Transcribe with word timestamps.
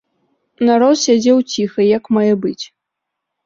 Народ 0.69 0.95
сядзеў 1.03 1.45
ціха, 1.57 1.79
як 1.97 2.03
мае 2.21 2.33
быць. 2.47 2.61